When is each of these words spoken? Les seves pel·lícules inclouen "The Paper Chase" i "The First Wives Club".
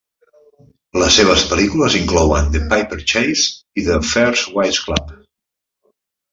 Les 1.01 1.17
seves 1.19 1.43
pel·lícules 1.51 1.97
inclouen 1.99 2.49
"The 2.57 2.63
Paper 2.73 2.99
Chase" 3.13 3.47
i 3.83 3.87
"The 3.93 4.01
First 4.15 4.59
Wives 4.59 4.83
Club". 4.89 5.17